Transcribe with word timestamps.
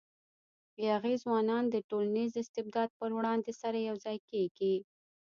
یاغي 0.87 1.15
ځوانان 1.23 1.63
د 1.69 1.75
ټولنیز 1.89 2.31
استبداد 2.43 2.89
پر 2.99 3.09
وړاندې 3.17 3.51
سره 3.61 3.77
یو 3.89 3.95
ځای 4.05 4.17
کېږي. 4.29 4.75